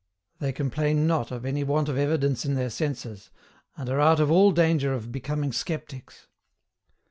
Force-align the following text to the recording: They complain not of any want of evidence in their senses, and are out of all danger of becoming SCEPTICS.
They 0.39 0.51
complain 0.51 1.05
not 1.05 1.29
of 1.29 1.45
any 1.45 1.63
want 1.63 1.87
of 1.87 1.95
evidence 1.95 2.43
in 2.43 2.55
their 2.55 2.71
senses, 2.71 3.29
and 3.77 3.87
are 3.87 3.99
out 4.01 4.19
of 4.19 4.31
all 4.31 4.51
danger 4.51 4.95
of 4.95 5.11
becoming 5.11 5.51
SCEPTICS. 5.51 6.25